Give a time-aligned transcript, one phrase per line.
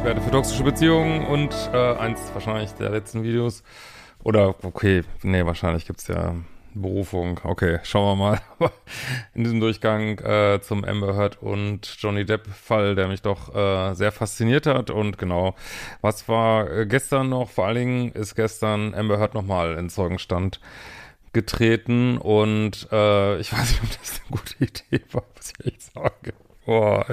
[0.00, 3.62] Experte für toxische Beziehungen und äh, eins wahrscheinlich der letzten Videos.
[4.24, 6.36] Oder, okay, nee, wahrscheinlich gibt's ja
[6.72, 7.38] Berufung.
[7.44, 8.40] Okay, schauen wir mal.
[9.34, 14.10] In diesem Durchgang äh, zum Amber Heard und Johnny Depp-Fall, der mich doch äh, sehr
[14.10, 14.88] fasziniert hat.
[14.88, 15.54] Und genau,
[16.00, 17.50] was war äh, gestern noch?
[17.50, 20.60] Vor allen Dingen ist gestern Amber Heard nochmal in Zeugenstand
[21.34, 22.16] getreten.
[22.16, 26.32] Und äh, ich weiß nicht, ob das eine gute Idee war, was ich echt sage.
[26.64, 27.04] Boah.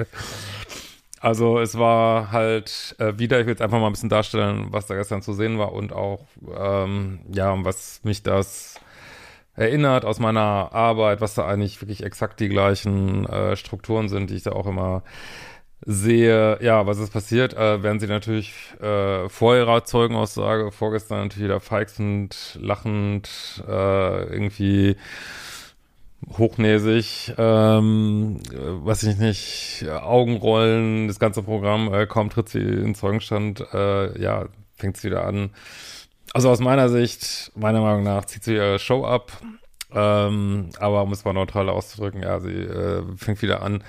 [1.20, 4.86] Also es war halt äh, wieder, ich will jetzt einfach mal ein bisschen darstellen, was
[4.86, 8.80] da gestern zu sehen war und auch, ähm, ja, was mich das
[9.56, 14.36] erinnert aus meiner Arbeit, was da eigentlich wirklich exakt die gleichen äh, Strukturen sind, die
[14.36, 15.02] ich da auch immer
[15.84, 16.58] sehe.
[16.62, 17.54] Ja, was ist passiert?
[17.54, 24.96] Äh, werden sie natürlich äh, vor ihrer Zeugenaussage, vorgestern natürlich wieder feixend, lachend, äh, irgendwie
[26.36, 33.64] hochnäsig, ähm, was ich nicht, Augenrollen, das ganze Programm, äh, kaum tritt sie in Zeugenstand,
[33.72, 35.50] äh, ja, fängt es wieder an.
[36.34, 39.32] Also aus meiner Sicht, meiner Meinung nach, zieht sie ihre Show ab,
[39.94, 43.82] ähm, aber um es mal neutral auszudrücken, ja, sie äh, fängt wieder an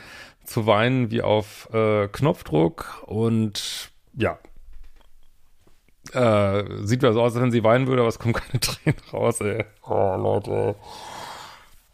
[0.45, 4.39] zu weinen wie auf äh, Knopfdruck und ja,
[6.14, 8.99] äh, sieht wieder so aus, als wenn sie weinen würde, aber es kommt keine Tränen
[9.14, 9.66] raus, ey.
[9.88, 10.75] Oh, Leute.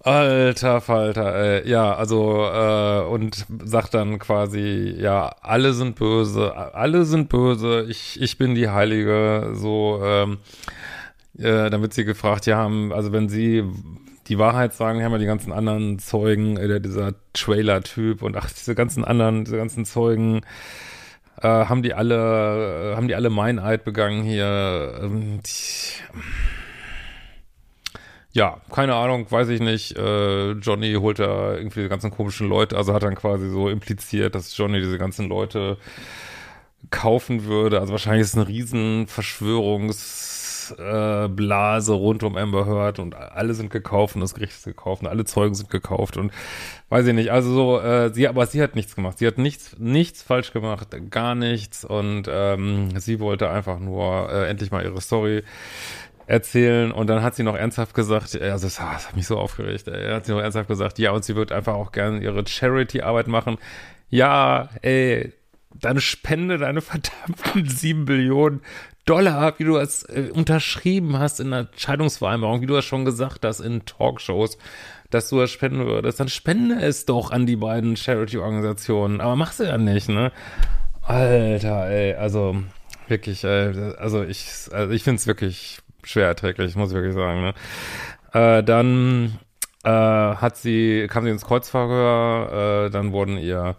[0.06, 1.68] Alter Falter, ey.
[1.68, 8.22] Ja, also, äh, und sagt dann quasi, ja, alle sind böse, alle sind böse, ich,
[8.22, 10.38] ich bin die Heilige, so, ähm,
[11.40, 13.64] äh, dann wird sie gefragt, ja, also wenn sie
[14.28, 18.76] die Wahrheit sagen, haben wir die ganzen anderen Zeugen, äh, dieser Trailer-Typ und ach, diese
[18.76, 20.42] ganzen anderen, diese ganzen Zeugen,
[21.42, 26.20] äh, haben die alle, äh, haben die alle Meineid begangen hier, ähm, die,
[28.36, 29.98] ja, keine Ahnung, weiß ich nicht.
[29.98, 34.36] Äh, Johnny holt da irgendwie die ganzen komischen Leute, also hat dann quasi so impliziert,
[34.36, 35.78] dass Johnny diese ganzen Leute
[36.90, 37.80] kaufen würde.
[37.80, 43.70] Also wahrscheinlich ist es eine riesen Verschwörungsblase äh, rund um Amber Heard und alle sind
[43.70, 46.34] gekauft und das Gericht ist gekauft und alle Zeugen sind gekauft und
[46.90, 47.32] weiß ich nicht.
[47.32, 49.18] Also so, äh, sie, aber sie hat nichts gemacht.
[49.18, 54.50] Sie hat nichts, nichts falsch gemacht, gar nichts und ähm, sie wollte einfach nur äh,
[54.50, 55.44] endlich mal ihre Story
[56.28, 60.12] erzählen und dann hat sie noch ernsthaft gesagt, also das, hat mich so aufgeregt, ey,
[60.12, 63.58] hat sie noch ernsthaft gesagt, ja und sie wird einfach auch gerne ihre Charity-Arbeit machen.
[64.10, 65.34] Ja, ey,
[65.74, 68.62] dann spende deine verdammten sieben Billionen
[69.06, 73.46] Dollar, wie du es äh, unterschrieben hast in der Scheidungsvereinbarung, wie du es schon gesagt
[73.46, 74.58] hast in Talkshows,
[75.12, 79.52] dass du das spenden würdest, dann spende es doch an die beiden Charity-Organisationen, aber mach
[79.52, 80.32] sie ja nicht, ne?
[81.04, 82.64] Alter, ey, also
[83.08, 87.42] wirklich, ey, also ich, also ich finde es wirklich schwer erträglich, muss ich wirklich sagen.
[87.42, 87.54] Ne?
[88.34, 89.40] Äh, dann
[89.84, 93.76] äh, hat sie, kam sie ins Kreuzverhör, äh, dann wurden ihr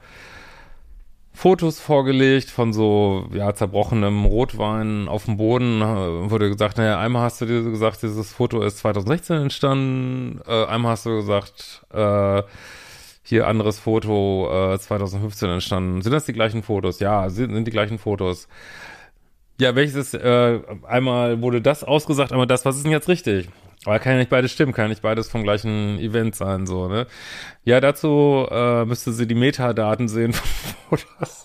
[1.37, 5.83] Fotos vorgelegt von so ja zerbrochenem Rotwein auf dem Boden.
[5.83, 10.65] Äh, wurde gesagt, naja, einmal hast du dir gesagt, dieses Foto ist 2016 entstanden, äh,
[10.65, 12.43] einmal hast du gesagt, äh,
[13.23, 16.01] hier anderes Foto äh, 2015 entstanden.
[16.01, 17.01] Sind das die gleichen Fotos?
[17.01, 18.49] Ja, sind, sind die gleichen Fotos.
[19.59, 23.49] Ja, welches, äh, einmal wurde das ausgesagt, einmal das, was ist denn jetzt richtig?
[23.87, 26.89] Aber kann ja nicht beides stimmen, kann ja nicht beides vom gleichen Event sein, so,
[26.89, 27.07] ne?
[27.65, 30.33] Ja, dazu äh, müsste sie die Metadaten sehen
[30.89, 31.43] von Fotos.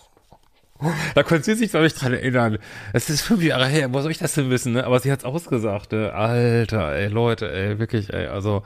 [1.14, 2.58] Da konnte sie sich, glaube ich, dran erinnern.
[2.92, 4.84] Es ist fünf Jahre her, wo soll ich das denn wissen, ne?
[4.84, 6.12] Aber sie hat's ausgesagt, ne?
[6.12, 8.64] Alter, ey, Leute, ey, wirklich, ey, also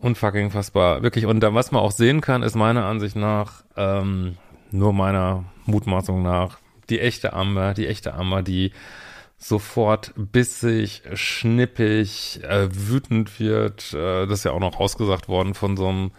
[0.00, 1.02] unfucking fassbar.
[1.02, 4.38] Wirklich, und da, was man auch sehen kann, ist meiner Ansicht nach, ähm,
[4.70, 6.58] nur meiner Mutmaßung nach,
[6.90, 8.72] die echte Amber, die echte Amber, die
[9.38, 13.92] sofort bissig, schnippig, äh, wütend wird.
[13.92, 16.10] Äh, das ist ja auch noch ausgesagt worden von so einem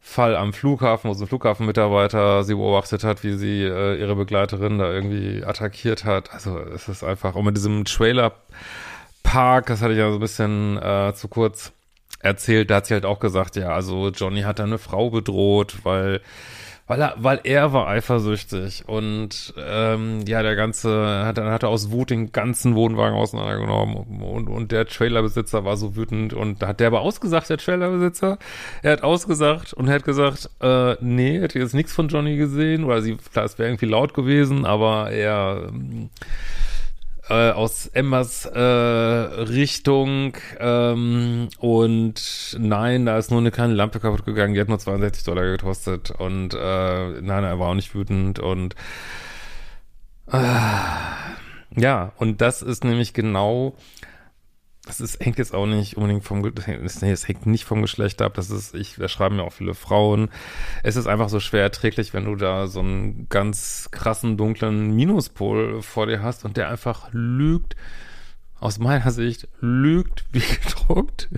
[0.00, 4.78] Fall am Flughafen, wo so ein Flughafenmitarbeiter sie beobachtet hat, wie sie äh, ihre Begleiterin
[4.78, 6.32] da irgendwie attackiert hat.
[6.32, 10.76] Also es ist einfach, und mit diesem Trailer-Park, das hatte ich ja so ein bisschen
[10.78, 11.72] äh, zu kurz
[12.18, 15.76] erzählt, da hat sie halt auch gesagt, ja, also Johnny hat da eine Frau bedroht,
[15.84, 16.20] weil
[16.92, 21.70] weil er, weil er war eifersüchtig und ähm, ja, der ganze, hat, dann hat er
[21.70, 26.68] aus Wut den ganzen Wohnwagen auseinandergenommen und, und der Trailerbesitzer war so wütend und da
[26.68, 28.36] hat der aber ausgesagt, der Trailerbesitzer,
[28.82, 32.84] er hat ausgesagt und er hat gesagt, äh, nee, hätte jetzt nichts von Johnny gesehen,
[32.84, 35.72] oder sie, klar, es wäre irgendwie laut gewesen, aber er,
[37.28, 44.24] äh, aus Emmers äh, Richtung ähm, und nein, da ist nur eine kleine Lampe kaputt
[44.24, 48.38] gegangen, die hat nur 62 Dollar gekostet und äh, nein, er war auch nicht wütend
[48.38, 48.74] und
[50.32, 50.38] äh,
[51.76, 53.76] ja, und das ist nämlich genau
[54.84, 58.34] das ist, hängt jetzt auch nicht unbedingt vom, nee, es hängt nicht vom Geschlecht ab,
[58.34, 60.28] das ist, ich, da schreiben ja auch viele Frauen.
[60.82, 65.82] Es ist einfach so schwer erträglich, wenn du da so einen ganz krassen, dunklen Minuspol
[65.82, 67.76] vor dir hast und der einfach lügt,
[68.58, 71.28] aus meiner Sicht, lügt wie gedruckt.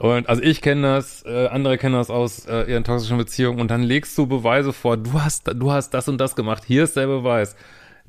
[0.00, 3.70] Und also ich kenne das, äh, andere kennen das aus äh, ihren toxischen Beziehungen und
[3.70, 6.96] dann legst du Beweise vor, du hast, du hast das und das gemacht, hier ist
[6.96, 7.54] der Beweis.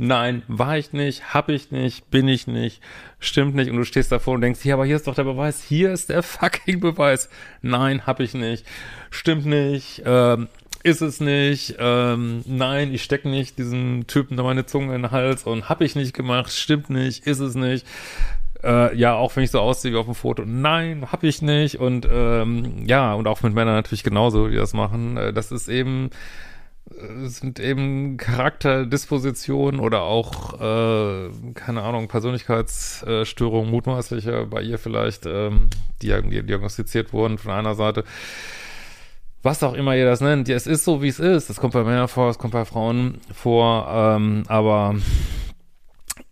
[0.03, 2.81] Nein, war ich nicht, hab ich nicht, bin ich nicht,
[3.19, 3.69] stimmt nicht.
[3.69, 6.09] Und du stehst davor und denkst, ja, aber hier ist doch der Beweis, hier ist
[6.09, 7.29] der fucking Beweis.
[7.61, 8.65] Nein, hab ich nicht,
[9.11, 10.47] stimmt nicht, ähm,
[10.81, 15.11] ist es nicht, ähm, nein, ich steck nicht diesen Typen da meine Zunge in den
[15.11, 17.85] Hals und hab ich nicht gemacht, stimmt nicht, ist es nicht.
[18.63, 21.79] Äh, ja, auch wenn ich so aussehe wie auf dem Foto, nein, hab ich nicht.
[21.79, 25.17] Und ähm, ja, und auch mit Männern natürlich genauso, die das machen.
[25.17, 26.09] Äh, das ist eben
[27.23, 35.69] sind eben Charakterdispositionen oder auch, äh, keine Ahnung, Persönlichkeitsstörungen, mutmaßliche bei ihr vielleicht, ähm,
[36.01, 38.03] diagnostiziert wurden von einer Seite.
[39.43, 41.49] Was auch immer ihr das nennt, ja, es ist so, wie es ist.
[41.49, 44.95] Es kommt bei Männern vor, es kommt bei Frauen vor, ähm, aber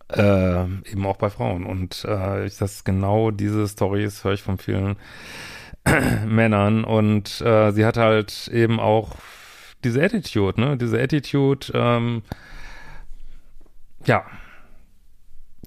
[0.10, 1.66] äh, eben auch bei Frauen.
[1.66, 4.96] Und äh, ich, das genau diese Stories höre ich von vielen
[6.28, 6.84] Männern.
[6.84, 9.16] Und äh, sie hat halt eben auch
[9.84, 10.78] diese Attitude, ne?
[10.78, 12.24] Diese Attitude, ähm,
[14.06, 14.26] ja,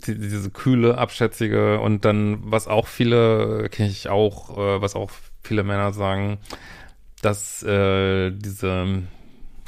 [0.06, 5.10] die, diese kühle, abschätzige und dann, was auch viele, kenne ich auch, äh, was auch
[5.42, 6.38] viele Männer sagen,
[7.22, 9.02] dass äh, diese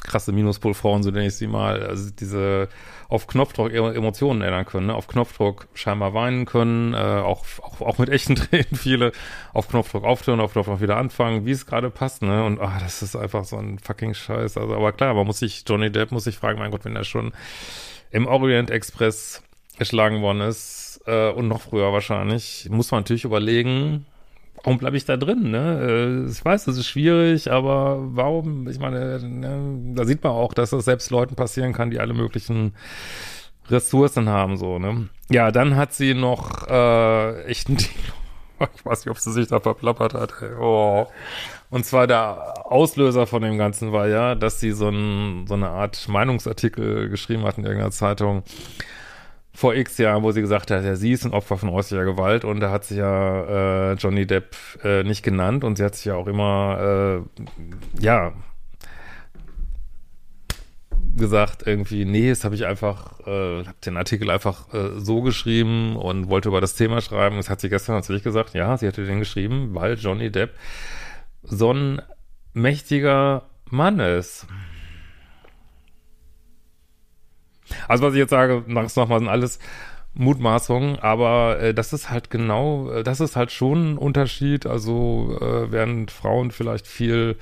[0.05, 2.69] krasse Minuspolfrauen, so nenne ich sie mal, also diese
[3.07, 4.95] auf Knopfdruck Emotionen ändern können, ne?
[4.95, 9.11] auf Knopfdruck scheinbar weinen können, äh, auch, auch, auch mit echten Tränen viele,
[9.53, 12.43] auf Knopfdruck aufhören, auf Knopfdruck wieder anfangen, wie es gerade passt, ne?
[12.43, 14.57] Und ah, das ist einfach so ein fucking Scheiß.
[14.57, 17.03] Also, aber klar, man muss sich, Johnny Depp muss sich fragen, mein Gott, wenn er
[17.03, 17.33] schon
[18.11, 19.43] im Orient Express
[19.77, 24.05] geschlagen worden ist, äh, und noch früher wahrscheinlich, muss man natürlich überlegen,
[24.65, 25.51] warum bleibe ich da drin?
[25.51, 26.25] Ne?
[26.27, 28.67] Äh, ich weiß, das ist schwierig, aber warum?
[28.67, 32.13] Ich meine, ne, da sieht man auch, dass das selbst Leuten passieren kann, die alle
[32.13, 32.73] möglichen
[33.69, 35.09] Ressourcen haben, so, ne?
[35.29, 37.77] Ja, dann hat sie noch äh, echt ein
[38.75, 40.33] ich weiß nicht, ob sie sich da verplappert hat.
[40.41, 40.55] Ey.
[40.59, 41.07] Oh.
[41.69, 45.69] Und zwar der Auslöser von dem Ganzen war ja, dass sie so, ein, so eine
[45.69, 48.43] Art Meinungsartikel geschrieben hat in irgendeiner Zeitung,
[49.55, 52.43] vor x Jahren, wo sie gesagt hat, ja, sie ist ein Opfer von häuslicher Gewalt
[52.43, 56.05] und da hat sie ja äh, Johnny Depp äh, nicht genannt und sie hat sich
[56.05, 58.33] ja auch immer, äh, ja,
[61.15, 65.95] gesagt irgendwie, nee, das habe ich einfach, äh, habe den Artikel einfach äh, so geschrieben
[65.95, 67.37] und wollte über das Thema schreiben.
[67.37, 70.51] Das hat sie gestern natürlich gesagt, ja, sie hatte den geschrieben, weil Johnny Depp
[71.43, 72.01] so ein
[72.53, 74.47] mächtiger Mann ist.
[77.87, 79.59] Also was ich jetzt sage, das nochmal sind alles
[80.13, 84.65] Mutmaßungen, aber äh, das ist halt genau, äh, das ist halt schon ein Unterschied.
[84.65, 87.37] Also äh, während Frauen vielleicht viel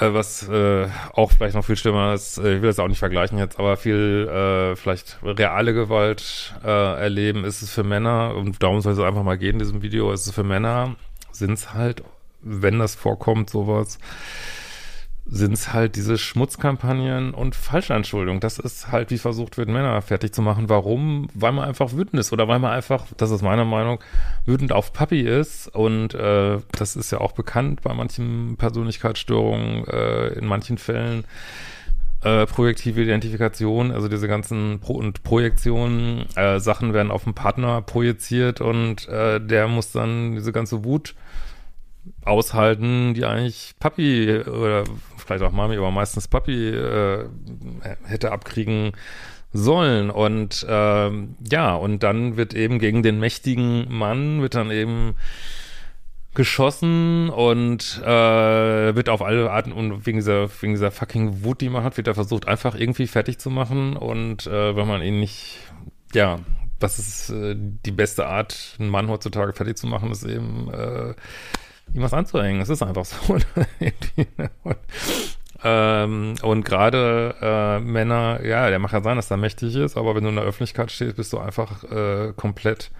[0.00, 2.98] äh, was äh, auch vielleicht noch viel schlimmer ist, äh, ich will das auch nicht
[2.98, 8.62] vergleichen jetzt, aber viel äh, vielleicht reale Gewalt äh, erleben, ist es für Männer, und
[8.62, 10.96] darum soll es einfach mal gehen in diesem Video, ist es für Männer,
[11.32, 12.02] sind es halt,
[12.42, 13.98] wenn das vorkommt, sowas,
[15.30, 18.40] sind es halt diese Schmutzkampagnen und Falschanschuldigungen.
[18.40, 20.68] Das ist halt, wie versucht wird, Männer fertig zu machen.
[20.68, 21.28] Warum?
[21.34, 24.00] Weil man einfach wütend ist oder weil man einfach, das ist meine Meinung,
[24.46, 25.68] wütend auf Papi ist.
[25.68, 31.24] Und äh, das ist ja auch bekannt bei manchen Persönlichkeitsstörungen, äh, in manchen Fällen.
[32.24, 37.80] Äh, projektive Identifikation, also diese ganzen Pro und Projektionen, äh, Sachen werden auf den Partner
[37.80, 41.14] projiziert und äh, der muss dann diese ganze Wut
[42.28, 44.84] aushalten, die eigentlich Papi oder
[45.16, 47.24] vielleicht auch Mami, aber meistens Papi äh,
[48.04, 48.92] hätte abkriegen
[49.52, 50.10] sollen.
[50.10, 55.14] Und ähm, ja, und dann wird eben gegen den mächtigen Mann, wird dann eben
[56.34, 61.68] geschossen und äh, wird auf alle Arten und wegen dieser, wegen dieser fucking Wut, die
[61.68, 63.96] man hat, wird er versucht, einfach irgendwie fertig zu machen.
[63.96, 65.58] Und äh, wenn man ihn nicht,
[66.14, 66.38] ja,
[66.78, 71.14] das ist äh, die beste Art, einen Mann heutzutage fertig zu machen, ist eben äh,
[71.94, 72.60] ihm was anzuhängen.
[72.60, 73.34] Es ist einfach so.
[73.34, 73.46] und,
[75.64, 80.14] ähm, und gerade äh, Männer, ja, der mag ja sein, dass er mächtig ist, aber
[80.14, 82.90] wenn du in der Öffentlichkeit stehst, bist du einfach äh, komplett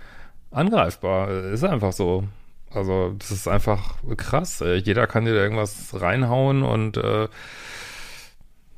[0.51, 1.31] angreifbar.
[1.31, 2.25] Ist einfach so.
[2.71, 4.63] Also das ist einfach krass.
[4.85, 7.29] Jeder kann dir da irgendwas reinhauen und äh,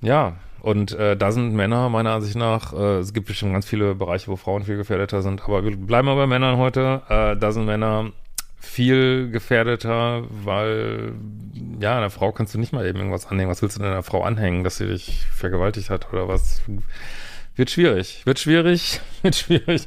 [0.01, 3.95] ja, und äh, da sind Männer meiner Ansicht nach, äh, es gibt bestimmt ganz viele
[3.95, 7.03] Bereiche, wo Frauen viel gefährdeter sind, aber wir bleiben mal bei Männern heute.
[7.09, 8.13] Äh, da sind Männer
[8.61, 11.15] viel gefährdeter, weil
[11.81, 13.51] ja, einer Frau kannst du nicht mal eben irgendwas anhängen.
[13.51, 16.63] Was willst du denn einer Frau anhängen, dass sie dich vergewaltigt hat oder was?
[17.61, 19.87] wird schwierig, wird schwierig, wird schwierig.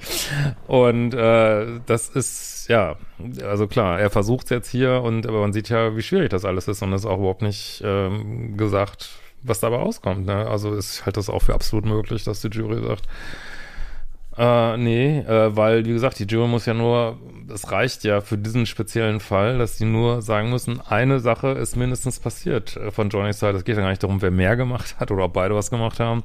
[0.67, 2.97] Und äh, das ist, ja,
[3.43, 6.45] also klar, er versucht es jetzt hier und aber man sieht ja, wie schwierig das
[6.45, 9.09] alles ist und ist auch überhaupt nicht ähm, gesagt,
[9.41, 10.25] was dabei rauskommt.
[10.25, 10.47] Ne?
[10.47, 13.07] Also ist halt das auch für absolut möglich, dass die Jury sagt,
[14.37, 17.17] äh, nee, äh, weil, wie gesagt, die Jury muss ja nur,
[17.51, 21.75] es reicht ja für diesen speziellen Fall, dass die nur sagen müssen, eine Sache ist
[21.75, 23.57] mindestens passiert äh, von Johnny's Seite.
[23.57, 25.99] Es geht ja gar nicht darum, wer mehr gemacht hat oder ob beide was gemacht
[25.99, 26.23] haben.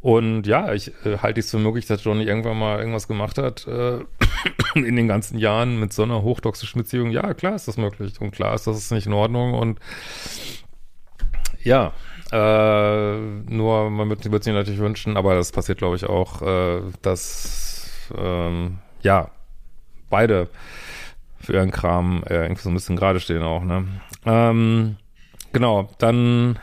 [0.00, 3.66] Und ja, ich äh, halte es für möglich, dass Johnny irgendwann mal irgendwas gemacht hat
[3.66, 3.98] äh,
[4.74, 7.10] in den ganzen Jahren mit so einer hochtoxischen Beziehung.
[7.10, 9.80] Ja, klar ist das möglich und klar ist das nicht in Ordnung und
[11.64, 11.92] ja,
[12.30, 17.90] äh, nur man würde sich natürlich wünschen, aber das passiert, glaube ich, auch, äh, dass
[18.16, 19.30] ähm, ja
[20.10, 20.48] beide
[21.40, 23.86] für ihren Kram äh, irgendwie so ein bisschen gerade stehen auch, ne?
[24.26, 24.96] Ähm,
[25.52, 26.58] genau, dann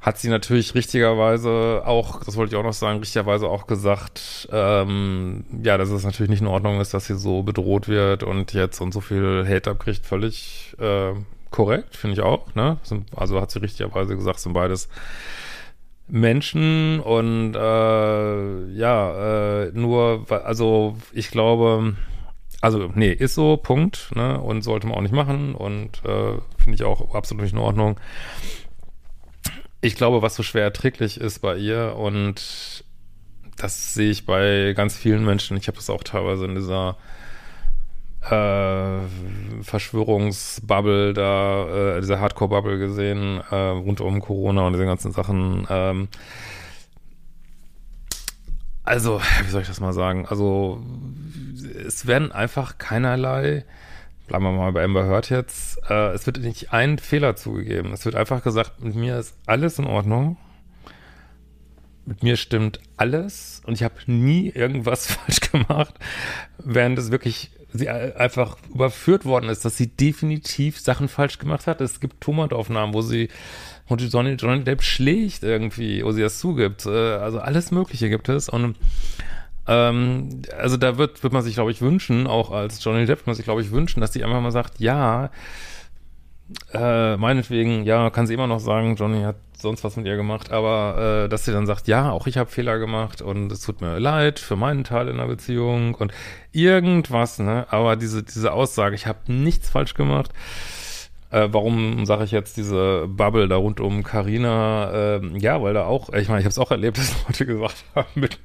[0.00, 5.44] hat sie natürlich richtigerweise auch, das wollte ich auch noch sagen, richtigerweise auch gesagt, ähm,
[5.62, 8.80] ja, dass es natürlich nicht in Ordnung ist, dass sie so bedroht wird und jetzt
[8.80, 11.12] und so viel Hate abkriegt, völlig äh,
[11.50, 12.78] korrekt, finde ich auch, ne?
[13.14, 14.88] Also hat sie richtigerweise gesagt, sind beides
[16.10, 21.96] Menschen und äh, ja, äh, nur, also ich glaube,
[22.60, 24.40] also nee, ist so, Punkt, ne?
[24.40, 27.98] Und sollte man auch nicht machen und äh, finde ich auch absolut nicht in Ordnung.
[29.80, 32.84] Ich glaube, was so schwer erträglich ist bei ihr und
[33.56, 36.96] das sehe ich bei ganz vielen Menschen, ich habe das auch teilweise in dieser
[38.22, 39.00] äh,
[39.62, 45.66] Verschwörungsbubble da, äh, diese Hardcore-Bubble gesehen, äh, rund um Corona und diese ganzen Sachen.
[45.70, 46.08] Ähm,
[48.82, 50.26] also, wie soll ich das mal sagen?
[50.26, 50.82] Also,
[51.86, 53.64] es werden einfach keinerlei,
[54.26, 57.92] bleiben wir mal bei Amber Heard jetzt, äh, es wird nicht ein Fehler zugegeben.
[57.92, 60.36] Es wird einfach gesagt, mit mir ist alles in Ordnung.
[62.04, 65.94] Mit mir stimmt alles und ich habe nie irgendwas falsch gemacht,
[66.58, 71.80] während es wirklich sie einfach überführt worden ist, dass sie definitiv Sachen falsch gemacht hat.
[71.80, 73.28] Es gibt Tomataufnahmen, wo sie
[73.90, 76.86] und Johnny, Johnny Depp schlägt irgendwie, wo sie das zugibt.
[76.86, 78.48] Äh, also alles Mögliche gibt es.
[78.48, 78.76] Und
[79.66, 83.26] ähm, also da wird, wird man sich, glaube ich, wünschen, auch als Johnny Depp wird
[83.26, 85.30] man sich, glaube ich, wünschen, dass sie einfach mal sagt, ja,
[86.72, 90.50] äh, meinetwegen, ja, kann sie immer noch sagen, Johnny hat sonst was mit ihr gemacht,
[90.50, 93.80] aber äh, dass sie dann sagt, ja, auch ich habe Fehler gemacht und es tut
[93.80, 96.12] mir leid für meinen Teil in der Beziehung und
[96.52, 97.66] irgendwas, ne?
[97.70, 100.32] Aber diese, diese Aussage, ich habe nichts falsch gemacht,
[101.30, 104.90] äh, warum sage ich jetzt diese Bubble da rund um Carina?
[104.92, 107.84] Äh, ja, weil da auch, ich meine, ich habe es auch erlebt, dass Leute gesagt
[107.94, 108.38] haben, mit,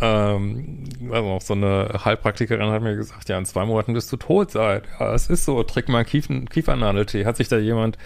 [0.00, 4.16] ähm, also auch so eine Heilpraktikerin hat mir gesagt, ja, in zwei Monaten wirst du
[4.16, 4.82] tot sein.
[5.00, 7.24] Ja, es ist so, trink mal Kiefernadeltee.
[7.24, 7.96] Hat sich da jemand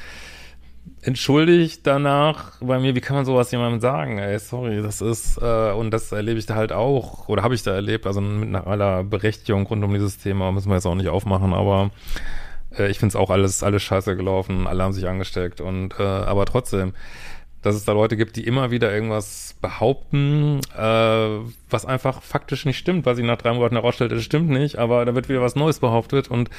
[1.03, 4.19] entschuldigt danach bei mir, wie kann man sowas jemandem sagen?
[4.19, 7.63] Ey, sorry, das ist, äh, und das erlebe ich da halt auch, oder habe ich
[7.63, 11.09] da erlebt, also mit aller Berechtigung rund um dieses Thema, müssen wir jetzt auch nicht
[11.09, 11.91] aufmachen, aber
[12.79, 16.03] äh, ich finde es auch alles, alles scheiße gelaufen, alle haben sich angesteckt und äh,
[16.03, 16.95] aber trotzdem,
[17.63, 20.81] dass es da Leute gibt, die immer wieder irgendwas behaupten, äh,
[21.71, 25.05] was einfach faktisch nicht stimmt, weil sich nach drei Monaten herausstellt, es stimmt nicht, aber
[25.05, 26.51] da wird wieder was Neues behauptet und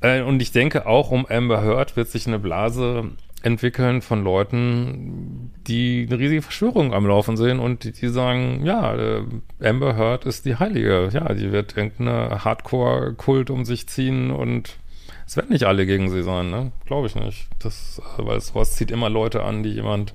[0.00, 3.12] äh, und ich denke auch um Amber Heard wird sich eine Blase
[3.42, 8.94] entwickeln von Leuten, die eine riesige Verschwörung am Laufen sehen und die, die sagen, ja,
[8.94, 9.22] äh,
[9.60, 11.08] Amber Heard ist die Heilige.
[11.12, 14.78] Ja, die wird irgendeine Hardcore-Kult um sich ziehen und
[15.26, 16.72] es werden nicht alle gegen sie sein, ne?
[16.86, 17.48] Glaube ich nicht.
[17.58, 20.14] Das, äh, weil sowas zieht immer Leute an, die jemand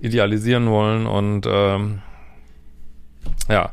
[0.00, 2.00] idealisieren wollen und ähm,
[3.48, 3.72] ja.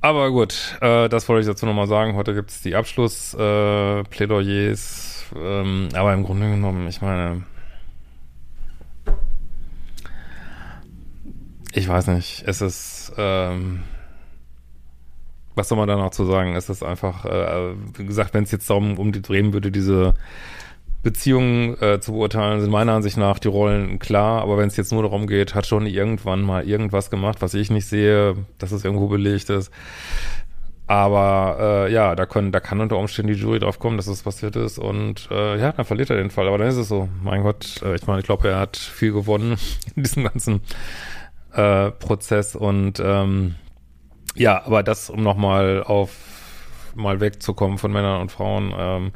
[0.00, 2.14] Aber gut, äh, das wollte ich dazu nochmal sagen.
[2.14, 5.26] Heute gibt es die Abschlussplädoyers.
[5.34, 7.42] Äh, ähm, aber im Grunde genommen, ich meine,
[11.72, 13.82] ich weiß nicht, es ist ähm,
[15.58, 16.56] was soll man da noch zu sagen?
[16.56, 20.14] Es ist einfach, äh, wie gesagt, wenn es jetzt darum um die drehen würde, diese
[21.02, 24.92] Beziehungen äh, zu beurteilen, sind meiner Ansicht nach die Rollen klar, aber wenn es jetzt
[24.92, 28.84] nur darum geht, hat schon irgendwann mal irgendwas gemacht, was ich nicht sehe, dass es
[28.84, 29.70] irgendwo belegt ist.
[30.88, 34.22] Aber äh, ja, da können, da kann unter Umständen die Jury drauf kommen, dass es
[34.22, 36.48] passiert ist und äh, ja, dann verliert er den Fall.
[36.48, 37.10] Aber dann ist es so.
[37.22, 39.58] Mein Gott, äh, ich meine, ich glaube, er hat viel gewonnen
[39.96, 40.62] in diesem ganzen
[41.52, 43.56] äh, Prozess und ähm,
[44.34, 46.10] ja, aber das, um nochmal auf
[46.94, 49.12] mal wegzukommen von Männern und Frauen, ähm,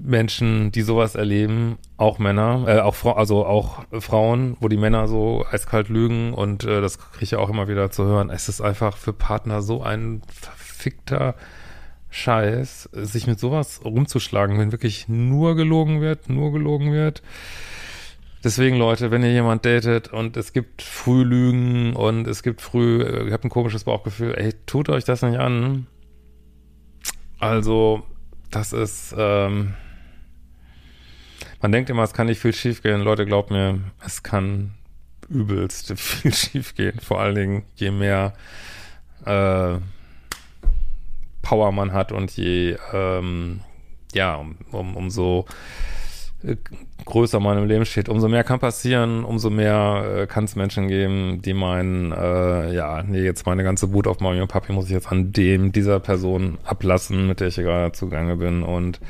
[0.00, 5.08] Menschen, die sowas erleben, auch Männer, äh, auch Frauen, also auch Frauen, wo die Männer
[5.08, 8.30] so eiskalt lügen und äh, das kriege ich ja auch immer wieder zu hören.
[8.30, 11.34] Es ist einfach für Partner so ein verfickter
[12.10, 17.22] Scheiß, sich mit sowas rumzuschlagen, wenn wirklich nur gelogen wird, nur gelogen wird
[18.48, 23.30] Deswegen, Leute, wenn ihr jemand datet und es gibt Frühlügen und es gibt früh, ihr
[23.30, 25.86] habt ein komisches Bauchgefühl, ey, tut euch das nicht an.
[27.38, 28.06] Also,
[28.50, 29.74] das ist, ähm,
[31.60, 33.02] man denkt immer, es kann nicht viel schiefgehen.
[33.02, 34.72] Leute, glaubt mir, es kann
[35.28, 37.00] übelst viel schiefgehen.
[37.00, 38.32] Vor allen Dingen, je mehr
[39.26, 39.76] äh,
[41.42, 43.60] Power man hat und je, ähm,
[44.14, 45.44] ja, um, um, umso
[47.04, 50.86] größer man im Leben steht, umso mehr kann passieren, umso mehr äh, kann es Menschen
[50.86, 54.86] geben, die meinen, äh, ja, nee, jetzt meine ganze Wut auf Mami und Papi muss
[54.86, 59.00] ich jetzt an dem, dieser Person ablassen, mit der ich gerade zugange bin und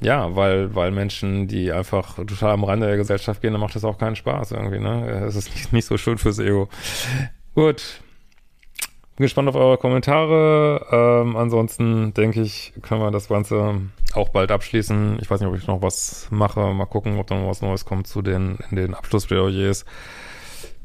[0.00, 3.84] ja, weil, weil Menschen, die einfach total am Rande der Gesellschaft gehen, dann macht das
[3.84, 5.24] auch keinen Spaß irgendwie, ne?
[5.26, 6.68] Es ist nicht, nicht so schön fürs Ego.
[7.54, 8.00] Gut.
[9.18, 10.86] Bin gespannt auf eure Kommentare.
[10.92, 13.80] Ähm, ansonsten denke ich, können wir das Ganze
[14.14, 15.18] auch bald abschließen.
[15.20, 16.72] Ich weiß nicht, ob ich noch was mache.
[16.72, 19.84] Mal gucken, ob da noch was Neues kommt zu den, in den Abschlussplädoyers.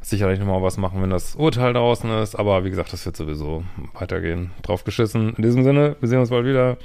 [0.02, 2.34] Sicherlich nochmal was machen, wenn das Urteil draußen ist.
[2.34, 4.50] Aber wie gesagt, das wird sowieso weitergehen.
[4.64, 5.36] Drauf geschissen.
[5.36, 6.78] In diesem Sinne, wir sehen uns bald wieder.